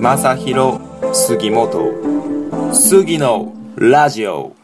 [0.00, 0.80] 正弘
[1.12, 4.56] 杉本杉のラジオ。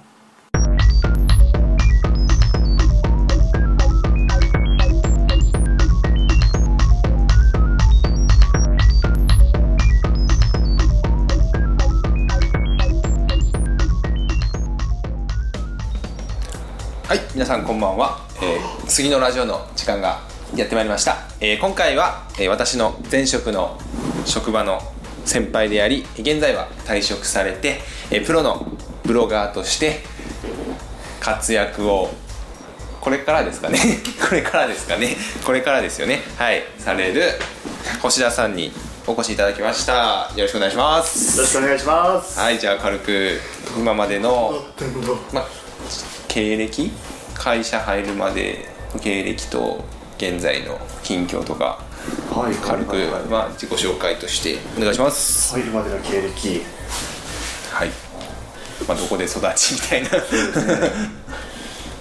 [17.07, 20.23] はい皆さんこんばんは、えー、杉のラジオの時間が
[20.55, 23.79] やってまいりました、えー今回は、えー私の前職の
[24.25, 24.81] 職場の
[25.27, 27.81] 先輩であり現在は退職されて、
[28.11, 28.67] えープロの
[29.05, 30.01] ブロガーとして
[31.21, 32.11] 活躍を
[33.01, 33.79] これからですかね。
[34.29, 35.17] これからですかね。
[35.45, 36.23] これからですよね。
[36.39, 36.65] はい。
[36.79, 37.23] される
[38.03, 38.73] 星田さんに
[39.07, 40.33] お越しいただきました。
[40.35, 41.37] よろしくお願いします。
[41.37, 42.39] よろしくお願いします。
[42.39, 42.59] はい。
[42.59, 43.41] じゃあ軽く
[43.77, 44.65] 今までの
[45.33, 45.47] まあ、
[46.27, 46.91] 経歴？
[47.35, 49.85] 会社入るまでの経歴と
[50.17, 51.79] 現在の近況とか
[52.31, 53.23] はい、軽く、はいはい。
[53.23, 55.55] まあ、自己紹介としてお願いします。
[55.55, 56.63] 入るまでの経歴。
[57.73, 57.91] はい、
[58.87, 60.09] まあ、どこで育ちみたいな。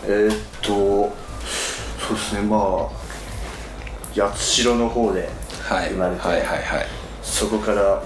[0.08, 2.90] えーっと、そうですね、まあ、
[4.16, 5.28] 八代の方で
[5.64, 5.90] はい。
[5.90, 6.88] 生まれて、はいはいはい。
[7.24, 8.04] そこから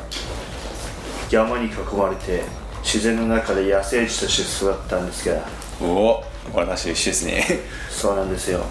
[1.30, 2.44] 山に囲まれて、
[2.81, 5.41] 自然の中で野生児として育ったんですが、
[5.81, 7.45] おお私と一緒ですね。
[7.89, 8.66] そうなんですよ。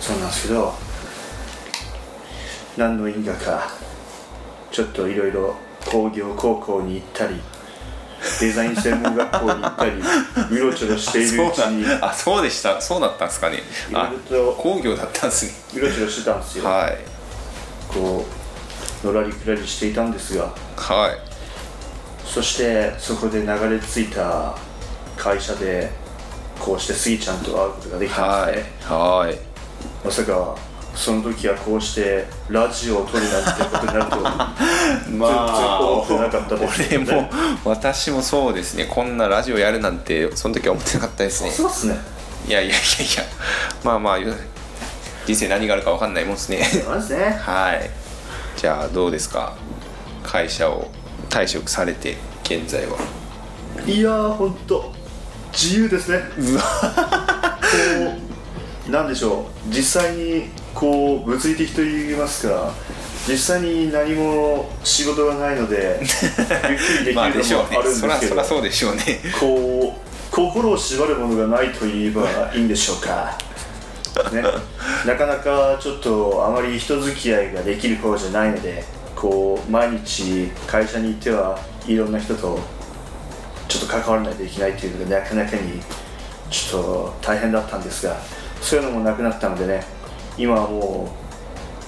[0.00, 0.74] そうなんですけど、
[2.76, 3.70] 何の因果か、
[4.70, 5.54] ちょっといろいろ
[5.86, 7.40] 工業高校に行ったり、
[8.40, 9.92] デザイン専門学校に行ったり、
[10.50, 12.80] うろちょろしているうちに、なあそうでした。
[12.80, 13.62] そうだったんですかね。
[13.92, 15.52] あいろいろと工業だったんですね。
[15.74, 16.64] うろちょろしてたんですよ。
[16.64, 16.98] はい。
[17.88, 18.26] こ
[19.04, 21.18] う、のらりくらりしていたんですが、はい。
[22.26, 24.54] そしてそこで流れ着いた
[25.16, 25.90] 会社で、
[26.58, 28.72] こうしてスギちゃんと会うことができたんはいですね。
[28.88, 29.38] はい。
[30.04, 30.56] まさか、
[30.94, 34.54] その時はこうしてラジオを撮るなんてことになると、ま
[35.06, 35.28] 全然
[35.78, 37.30] 思ってなかったです俺も
[37.64, 38.86] 私もそうですね。
[38.86, 41.50] こんなラジオやるなんてその時は思ってなかったですね。
[41.50, 41.96] そうっすね。
[42.48, 42.80] いやいやいやい
[43.16, 43.22] や。
[43.84, 44.18] まあまあ
[45.26, 46.64] 人生何があるか分かんないもんですね。
[46.64, 47.38] そうですね。
[47.40, 47.90] はい。
[48.56, 49.54] じゃあどうですか？
[50.24, 50.90] 会社を
[51.30, 52.98] 退職されて現在は。
[53.86, 54.92] いやー、ほんと、
[55.60, 56.20] 自由ですね。
[56.36, 58.14] こ
[58.86, 59.74] うなんでしょう。
[59.74, 62.72] 実際にこう物理的と言いますか
[63.26, 65.98] 実際に何も仕事がないので
[66.70, 69.20] ゆっくりできるのもあるんですけど、そらそうでしょうね。
[69.38, 73.36] こう心を縛るものがないと言えばいいんでしょうか、
[74.30, 74.42] ね、
[75.04, 78.84] なかなかちょっとあまり人付き合いができる方じゃないので
[79.16, 81.58] こう毎日会社に行っては
[81.88, 82.60] いろんな人と
[83.68, 85.80] ちょっと関わらないといけないというのがなかなかに
[86.50, 88.16] ちょっと大変だったんですが
[88.60, 89.84] そういうのもなくなったのでね
[90.36, 91.14] 今はも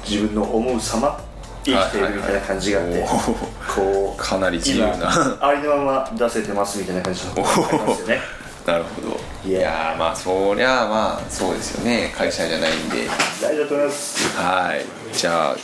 [0.05, 1.19] う自分の思う様
[1.65, 3.07] 生きているみたいな感じがあって、
[3.75, 4.97] こうかなり自由な。
[4.97, 8.21] 今ありのまま出せてますみたいな感じのすよね。
[8.67, 9.21] なるほど。
[9.45, 12.13] いいやまあそりゃあまあそうですよね。
[12.17, 13.09] 会社じゃないんで。
[13.43, 14.37] 大丈夫だと思います。
[14.39, 14.87] はい。
[15.15, 15.57] じゃあ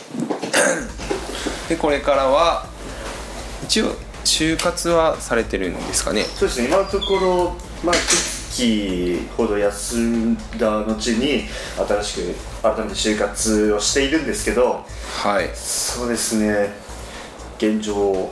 [1.69, 2.66] でこれからは
[3.65, 6.25] 一応就活はされてるんですかね？
[6.25, 6.69] そうですね。
[6.69, 11.44] 今のところまあ一月ほど休んだ後に
[11.76, 14.84] 新しく改めて就活をしているんですけど
[15.22, 15.50] はい。
[15.54, 16.75] そうですね。
[17.59, 18.31] 現状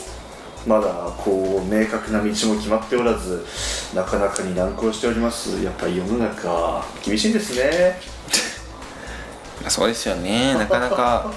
[0.67, 0.89] まだ
[1.19, 3.45] こう明確な道も決まっておらず
[3.95, 5.63] なかなかに難航しております。
[5.63, 8.01] やっぱり世の中厳しいんですね。
[9.69, 10.55] そうですよね。
[10.55, 11.31] なかなか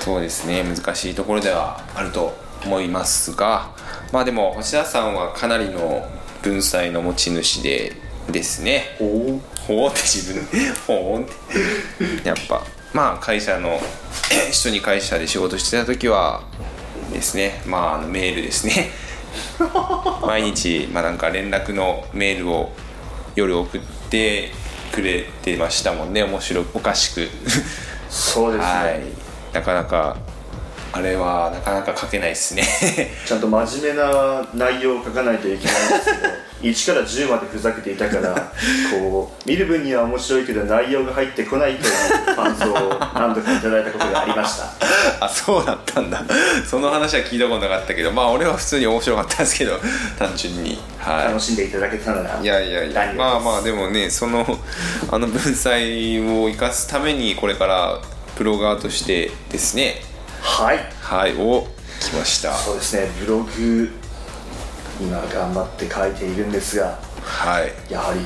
[0.00, 0.64] そうですね。
[0.64, 3.74] 難しいところではあると思いますが
[4.12, 6.06] まあでも星田さんはかなりの
[6.42, 7.92] 文才の持ち主で
[8.30, 8.96] ですね。
[9.00, 11.28] おおほーって自分 でほーっ
[12.22, 12.28] て。
[12.28, 12.62] やっぱ
[12.92, 13.80] まあ会社の
[14.50, 16.42] 一緒に会社で仕事してた時は
[17.12, 17.62] ですね。
[17.66, 18.90] まああのメールですね。
[20.26, 22.72] 毎日まあなんか連絡のメールを
[23.36, 24.50] 夜送って
[24.92, 26.22] くれてましたもんね。
[26.24, 27.28] 面白おかしく。
[28.08, 29.02] そうですね、はい。
[29.52, 30.16] なかなか
[30.92, 32.62] あれはなかなか書けないですね。
[33.24, 38.52] ちゃんと真面目な内容を書かないといけないんですけど1から10までふざけていたから
[38.92, 44.70] こう見る分には面白いけど内容が入ってこないという感想を何度かいただいたことがありました。
[45.24, 46.22] あそうだったんだ。
[46.68, 49.78] その話は聞いたことなかったけどまあ俺は普通に面白かったんですけど
[50.18, 50.80] 単純に。
[50.98, 51.24] はい。
[51.26, 53.12] 楽しんでいただけたならいやいやいや。
[53.16, 54.58] まあまあでもねその
[55.10, 57.98] あの文才を生かすためにこれから
[58.36, 60.09] プロガーとしてですね
[60.60, 60.78] はい。
[61.00, 61.66] はいお
[62.00, 62.52] 来ました。
[62.52, 63.08] そうですね。
[63.18, 63.90] ブログ
[65.00, 67.72] 今頑張って書いているんですがはい。
[67.90, 68.20] やはり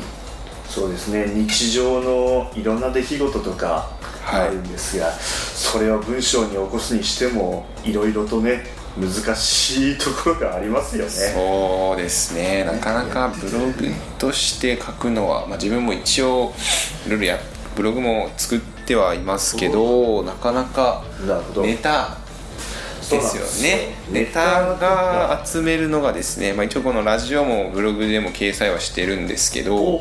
[0.68, 1.26] そうですね。
[1.32, 3.88] 日常のいろんな出来事とか
[4.24, 4.48] はい。
[4.48, 8.64] あるんですが、それを文章に起こすにしてもいろいろとね
[8.98, 11.10] 難しいところがありますよね。
[11.10, 12.64] そうですね。
[12.64, 13.74] なかなかブログ
[14.18, 16.52] として書くのは、まあ、自分も一応
[17.06, 17.38] いろいろや
[17.76, 21.04] ブログも作ってはいますけどなかなか
[21.62, 22.23] ネタ
[23.10, 23.94] ですよね。
[24.10, 30.00] ネタが集めるのがですね、まあ、一応このラジオもブログでも掲載はしてるんですけど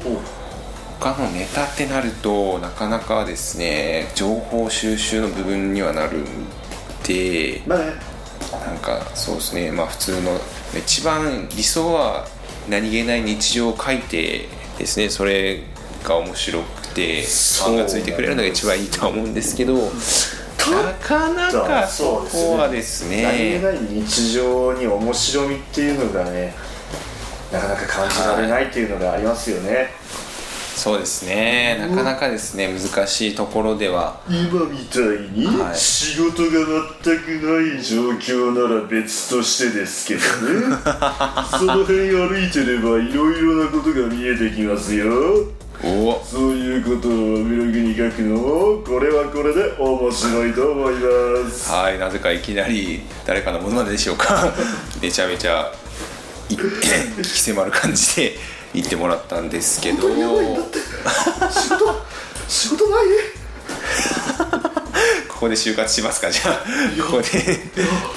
[1.00, 6.26] 他のネタってなるとなかなかですね情報収集の部分にはなるん
[7.04, 8.14] でまあね。
[8.66, 10.40] なんかそうですねまあ普通の
[10.78, 12.26] 一番理想は
[12.70, 14.48] 何気ない日常を書いて
[14.78, 15.64] ですねそれ
[16.04, 19.76] が面白くてファンがついてくれるのが一番いいとは思うんですけど
[20.72, 26.54] なかなかそこはです何気ねない日常に面白みっていうのがね
[27.52, 29.90] なかなか感じられないっていうのがありますよね、
[30.76, 31.78] そうですね。
[31.80, 32.68] なかなかですね。
[32.68, 34.22] 難しいところでは。
[34.28, 35.76] 今みたいにはい。
[35.76, 36.50] 仕事が
[37.04, 40.76] 全くない状況なら別としてですけどね。
[41.58, 45.14] その辺歩いてればいろいろなことが見えてきますよ。
[45.14, 47.12] おそういうことを
[47.44, 51.70] ブログに書くのもこれはこれで面白いと思います。
[51.72, 54.54] はいなぜかいきなり誰かのものまねでしょうか。
[55.02, 55.72] めちゃめちゃ
[56.50, 58.38] い聞き迫る感じで
[58.74, 60.10] 言ってもらったんですけど。
[60.10, 62.02] 仕事
[62.48, 63.06] 仕事ない
[65.28, 66.32] ここで就活しますか？
[66.32, 66.64] じゃあ
[67.04, 67.60] ここで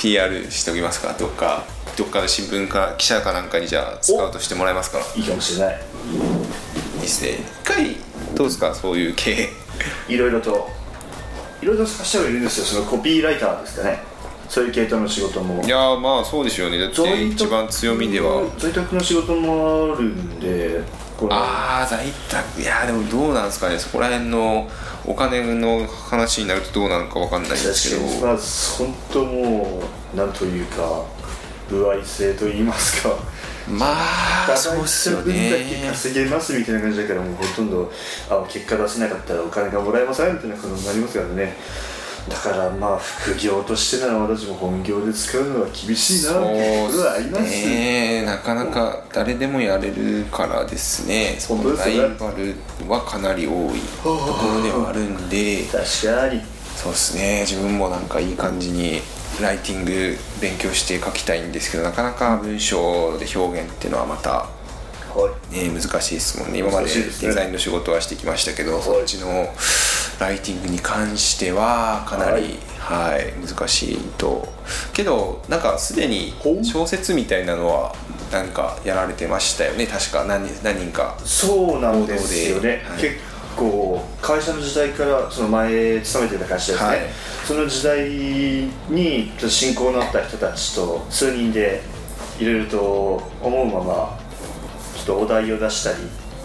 [0.01, 1.17] PR しておきますか？
[1.19, 1.65] どっか
[1.97, 5.01] どっかの新聞か記者かなんかにじゃあスカウトしてもらえますか？
[5.17, 5.81] いいかもしれない
[7.07, 7.97] 一回
[8.35, 8.75] どうですか？
[8.75, 9.49] そういう系。
[10.09, 10.69] いろいろと
[11.63, 12.65] いろいろ探してはいるんですよ。
[12.65, 14.01] そのコピーライターですかね。
[14.49, 15.63] そういう系統の仕事も。
[15.63, 16.79] いやーまあそうでしょうね。
[16.79, 18.43] だって一番強みでは。
[18.59, 20.81] 在宅の仕事もあるんで
[21.31, 22.61] ああ在宅。
[22.61, 23.79] いやーでもどうなんですかね。
[23.79, 24.69] そこら辺の
[25.05, 28.27] お金の話になるとどうなのかわかんないんですけど。
[28.27, 29.83] まあ本当も
[30.15, 31.05] うなんというか
[31.69, 33.11] 歩合制と言いますか
[33.69, 37.91] まあそうっすよ分だけね稼げますみたいな感じだからもうほとんど
[38.31, 41.57] あ結果出せなかったらお金がもらえませんみたいなことになりますからね。
[42.29, 48.25] だからまあ副業としてなら私も本業で使うのは厳しいなっていうとはありますね。
[48.25, 51.37] なかなか誰でもやれるからですね。
[51.39, 52.57] そのライバル
[52.89, 55.63] はかなり多いところではあるんで。
[55.65, 55.75] 確
[56.07, 56.43] かに
[56.75, 57.41] そうですね。
[57.49, 59.01] 自分もなんかいい感じに
[59.41, 64.49] ライティング勉強して書きたいんですけどなかなか文章で表現っていうのはまた
[65.17, 65.71] はい。
[65.71, 66.59] ね、難しいですもんね。
[66.59, 68.83] 今までデザインの仕事はしてきましたけど、い。
[68.83, 69.49] そっちの
[70.21, 73.33] ライティングに関してはかなり、はい。
[73.41, 74.47] 難しいと。
[74.93, 77.95] けどなんかすでに小説みたいなのは
[78.31, 79.87] なんかやられてましたよね。
[79.87, 81.17] 確か何人何人か。
[81.25, 83.01] そうなんですよね、はい。
[83.01, 83.17] 結
[83.57, 86.99] 構会社の時代からその前勤めてた会社ですね、はい。
[87.45, 91.81] その時代にちょっと親交のあった人たちと数人で
[92.39, 94.19] いろいろと思うまま
[94.97, 95.97] ちょっとお題を出したり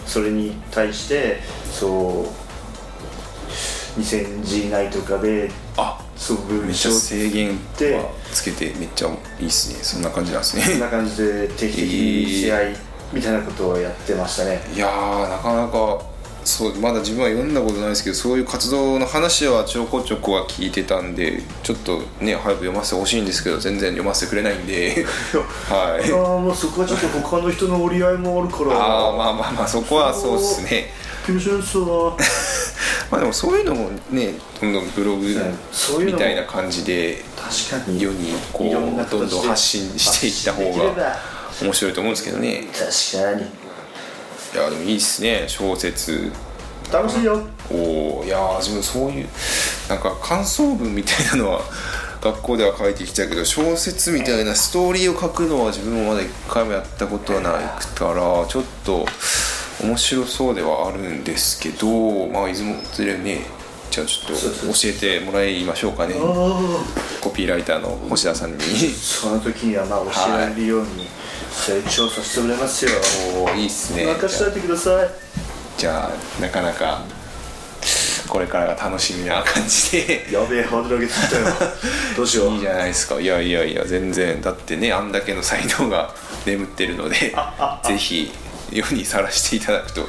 [0.06, 2.26] それに対してそ
[3.96, 9.82] う2000字以内とかであそう文めっちゃ章制限ではつけてめっちゃいいっすね。
[9.82, 12.58] そんな感じなんですそんねな感じで定期的に試合
[13.12, 16.11] みたいなことをやってましたね、いやーなかなか
[16.44, 25.04] そうまだ自分は読んだことないですけどそういう活動の話はちょこちょこは聞いてたんでちょっとね早く読ませてほしいんですけど全然読ませてくれないんで。
[25.68, 26.12] はい。
[26.12, 28.76] ああもうそこはちょっと他の人の折り合いもあるから。
[28.76, 30.92] ああまあまあまあそこはそうっすね。
[33.10, 35.28] まあでもそういうのもねどんどんブログ
[36.04, 37.22] みたいな感じで
[37.70, 41.18] 確かに世にこうどんどん発信していった方が
[41.60, 42.66] 面白いと思うんですけどね。
[42.72, 43.61] 確かに
[44.52, 46.30] いやでもいいっすね小説。
[46.92, 47.40] 楽しいよ。
[47.70, 49.28] おおいやー自分そういう
[49.88, 51.60] なんか感想文みたいなのは
[52.20, 57.54] 学校では書いてきたけど小説みたいなストーリーを書くのは自分もまだ一回もやったことはない
[57.96, 59.06] からちょっと
[59.82, 62.64] 面白そうではあるんですけどまあいず
[63.04, 63.46] れね
[63.90, 66.14] じゃあちょっと教えてもらいましょうかね
[67.22, 68.60] コピーライターの星田さんに。
[68.60, 71.06] その時にはまあ教えられるように
[71.52, 72.90] 成長させてもらいますよ。
[73.38, 74.04] おーいいっすね。
[74.06, 75.08] 任しておいてください。
[75.78, 77.02] じゃあなかなか
[78.28, 80.32] これからが楽しみな感じで。
[80.32, 81.46] やべえハードル上げてきたよ。
[82.16, 82.50] どうしよう。
[82.54, 83.20] いいじゃないですか。
[83.20, 84.42] いやいやいや全然。
[84.42, 86.12] だってねあんだけの才能が
[86.44, 87.32] 眠ってるので
[87.86, 88.32] ぜひ
[88.72, 90.08] 世にさらしていただくと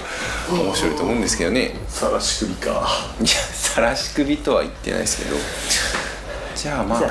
[0.49, 1.75] 面白いと思うんですけどね。
[1.87, 2.89] さらし首か。
[3.21, 5.35] いやさらし首とは言ってないですけど
[6.63, 7.01] じゃあまあ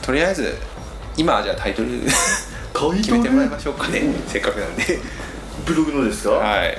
[0.00, 0.56] とりあえず
[1.16, 1.88] 今はじゃあタイトル
[2.96, 4.02] 決めてもらいましょうかね。
[4.26, 4.98] せっかくなんで。
[5.66, 6.30] ブログのですか？
[6.30, 6.78] はい。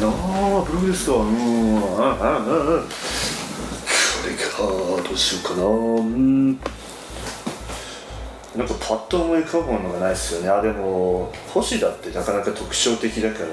[0.00, 1.12] なあブログですか？
[1.12, 1.78] うん。
[1.78, 2.82] ああああこ
[4.26, 5.66] れかどうしようかなう
[6.00, 6.58] ん
[8.56, 13.46] うなんかパッと思い浮かぶものがないですよねあでも星だってなかなか特徴的だから、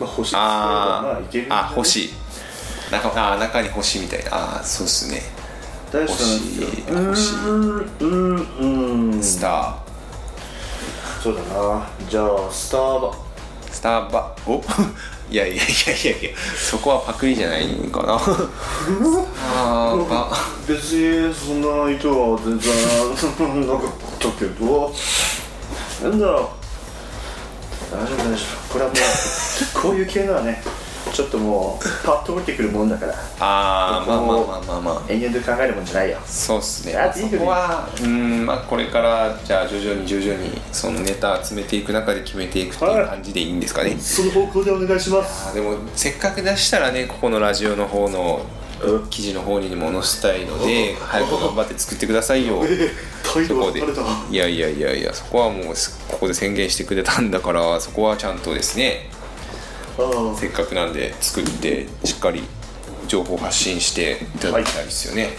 [0.00, 2.12] まあ、星って言えばまあいけるんじゃないあ星
[2.90, 5.22] 中あ中に星みたいなあそうっすね
[5.92, 8.36] 大好きなんですよ星うーん。
[8.36, 9.22] うーん。
[9.22, 9.76] スタ
[11.22, 11.86] そうだな。
[12.08, 13.12] じゃあスターバ。
[13.12, 13.16] ー
[13.70, 14.34] スターバ。
[14.46, 14.62] お？
[15.30, 16.30] いやいやいやいやいや。
[16.56, 18.18] そこはパクリじゃないんかな。
[18.18, 20.30] スターバ。
[20.66, 23.66] 別にそんな意図は全然。
[23.66, 24.94] なかったけど
[26.02, 26.60] なんだろう。
[27.92, 28.72] 大丈夫大丈夫。
[28.72, 30.62] これはもうこういう系のはね
[31.20, 33.14] ちょっともうパッと降りてくるもんだから。
[33.40, 35.12] あーまあまあまあまあまあ。
[35.12, 36.18] 延々と考えるもんじゃないよ。
[36.24, 36.96] そうっすね。
[36.96, 45.48] あそこはうんまあこれからじゃあ徐々に徐々にそのネタ集めていく中で決めていくっていう感じでいいんですかね、その方向でお願いします。
[45.48, 48.46] あーでもせっかく出したらねここのラジオの方の
[48.82, 49.06] うん。
[49.10, 52.62] 記事の方にも載せたいので早く頑張って作ってくださいよ。
[52.64, 52.90] え
[53.22, 53.82] 態度そこで。
[54.30, 59.19] いやいやいやいやそこはもうすここで宣言してくれたんだからそこはちゃんとですねああ
[60.38, 62.42] せっかくなんで作ってしっかり
[63.06, 65.30] 情報発信していただきたいですよね、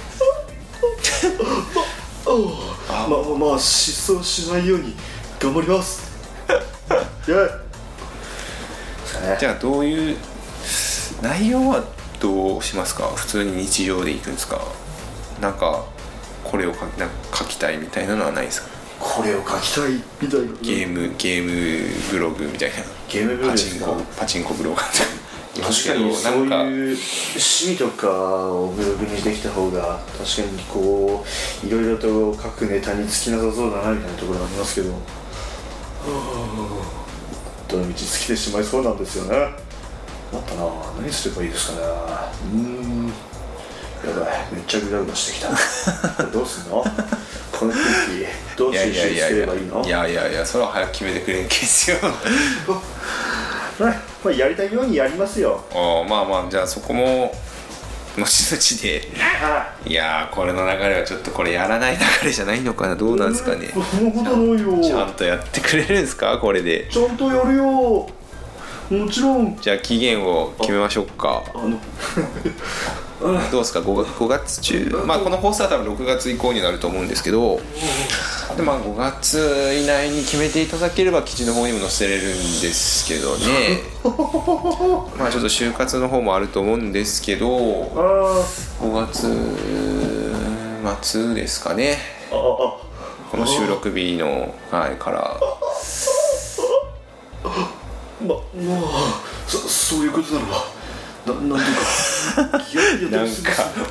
[2.90, 3.08] まあ。
[3.08, 4.96] まあまあ失踪しないように
[5.40, 6.12] 頑張ります。
[9.40, 10.18] じゃあどういう
[11.22, 11.84] 内容は
[12.20, 13.08] どうしますか？
[13.16, 14.60] 普通に日常でいくんですか？
[15.40, 15.86] なんか
[16.44, 16.74] これを
[17.34, 18.70] 書きたいみたいなのはないですか？
[19.02, 20.48] これを書きたいみたいな。
[20.62, 21.52] ゲームゲーム
[22.12, 22.76] ブログみたいな。
[23.10, 24.90] ゲームブログパチンコパチンコブログ確
[25.64, 31.26] かにそういう趣味とかをブログにできた方が確かにこ
[31.64, 34.92] ういろいろと書くネタにつきなさそうだなみたいなところがありますけど。
[34.92, 34.98] は
[36.08, 37.02] あ
[37.72, 39.38] どの道尽きてしまいそうなんですよね。
[40.34, 40.64] あったな。
[41.02, 41.88] 何すればいいですかね。
[42.54, 43.08] うーん。
[43.08, 43.14] や
[44.20, 44.54] ばい。
[44.54, 45.42] めっちゃグダグダしてき
[46.18, 46.24] た。
[46.24, 46.84] どうすんの？
[47.62, 49.40] この空気どう収集すいやいやいや。
[49.42, 49.86] ればいいの？
[49.86, 51.98] いやいやいやそれは早く決めてくれんけですよ。
[51.98, 52.10] は
[53.92, 57.32] いまあやりたいようにやりますよあーまあまあじゃあそこも
[58.18, 59.02] 後々で。
[59.20, 59.94] はい。
[59.94, 62.96] やーこれの流れはちょっとこれやらない流れじゃないのかな。
[62.96, 63.68] どうなんですかね。
[63.68, 64.82] そんなことないよ。
[64.82, 66.40] ちゃんとやってくれるんですか？
[66.40, 66.88] これで。
[66.92, 67.66] ちゃんとやるよ。
[67.68, 68.10] も
[69.10, 69.56] ちろん。
[69.62, 71.44] じゃあ期限を決めましょうか。
[71.54, 71.80] あの
[73.22, 75.04] どうですか？5, 月5月中？
[75.06, 77.60] まあこの放送は多分6月以降になると思うんですけど
[78.58, 79.38] でまあ5月
[79.76, 83.84] 以内に決めていただければ記事の方にも載せれるんですけどね。
[85.20, 87.48] まあちょっと就活の方もあると思うんですけど
[87.96, 88.44] あ
[88.82, 89.28] 5月
[91.04, 92.00] 末ですかね。
[92.32, 95.38] ああこの収録日の、はい、から。
[98.22, 98.42] まもう
[99.48, 100.81] そそういうことなのか
[101.26, 103.42] ななんとかなんか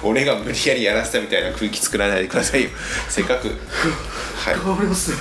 [0.03, 2.71] 俺が無理やりやらせたみたいな空気作らないでくださいよ。
[3.09, 3.49] せっかく。
[3.49, 3.53] は
[4.53, 4.55] い。
[4.55, 5.13] 頑張ります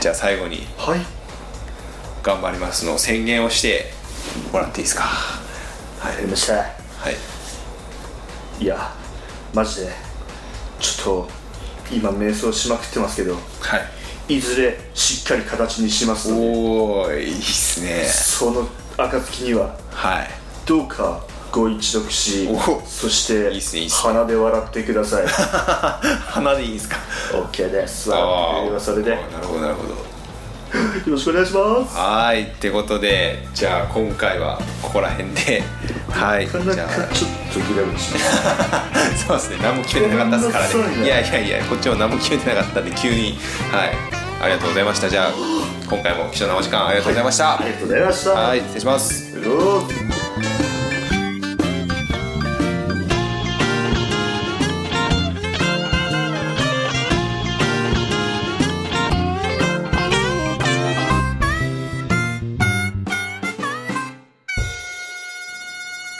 [0.00, 0.66] じゃあ最後に。
[0.78, 1.00] はい。
[2.22, 2.96] 頑張りますの。
[2.98, 3.92] 宣言をして。
[4.52, 5.02] もらっていいですか？
[6.04, 6.64] やりましたは
[8.60, 8.64] い。
[8.64, 8.92] いや
[9.52, 9.92] マジで。
[10.80, 11.28] ちょっと
[11.92, 13.34] 今瞑想しまくってますけど。
[13.34, 13.38] は
[14.28, 14.36] い。
[14.36, 16.46] いずれしっかり形にしますので。
[16.46, 18.04] おーいいっすね。
[18.04, 18.68] その
[19.04, 19.74] 暁には。
[19.90, 20.28] はい。
[20.66, 24.12] どうかご一読しおそしていいっすねいいっすね。
[24.12, 25.26] 鼻で笑ってください。
[25.28, 26.96] 鼻でいいんですか
[27.32, 28.10] ？OK です。
[28.10, 29.10] 笑ってくれればそれで。
[29.10, 30.12] よなるほどなるほど。
[31.06, 31.96] ろしくお願いします。
[31.96, 35.62] はいってことでじゃあ今回はここら辺で。
[36.08, 36.74] はいなかなか
[37.12, 38.84] ちょっとギラギラしますあ
[39.26, 43.38] そうですね何も決めてなかったですからごめんなさいねねいやいやいやこっちも何も決めてなかったんで急に。
[43.70, 43.86] は
[44.18, 45.08] いありがとうございました。
[45.08, 45.32] じゃあ
[45.88, 47.60] 今回も貴重なお時間ありがとうございました。
[47.60, 48.30] ありがとうございました。
[48.32, 49.36] はい失礼します。
[49.36, 50.02] よーー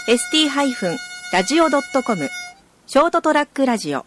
[0.08, 2.28] ST-radio.com
[2.86, 4.04] ショートトラックラジオ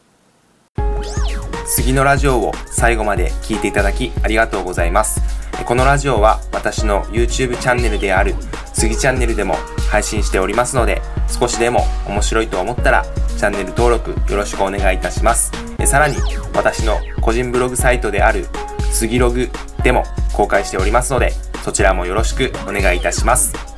[1.65, 5.22] 次のラジオを最後まで聞いていただきありがとうございます。
[5.65, 8.36] このラジオは私の YouTube チャンネルである
[8.74, 9.55] 杉チャンネルでも
[9.89, 13.05] 配信しておりますので少しでも面白いと思ったら
[13.38, 15.51] チャンネル登録よろしくお願いいたします。
[15.86, 16.17] さらに
[16.53, 18.48] 私の個人ブログサイトである
[18.91, 19.50] 杉ログ
[19.84, 20.03] でも
[20.34, 21.31] 公開しておりますので
[21.63, 23.75] そちらもよろしくお願いいたします。